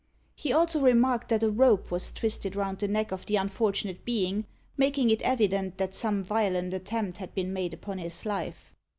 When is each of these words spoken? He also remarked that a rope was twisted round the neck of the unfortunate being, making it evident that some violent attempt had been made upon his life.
He 0.33 0.51
also 0.51 0.79
remarked 0.81 1.29
that 1.29 1.43
a 1.43 1.51
rope 1.51 1.91
was 1.91 2.11
twisted 2.11 2.55
round 2.55 2.79
the 2.79 2.87
neck 2.87 3.11
of 3.11 3.27
the 3.27 3.35
unfortunate 3.35 4.03
being, 4.03 4.47
making 4.75 5.11
it 5.11 5.21
evident 5.21 5.77
that 5.77 5.93
some 5.93 6.23
violent 6.23 6.73
attempt 6.73 7.19
had 7.19 7.35
been 7.35 7.53
made 7.53 7.75
upon 7.75 7.99
his 7.99 8.25
life. 8.25 8.73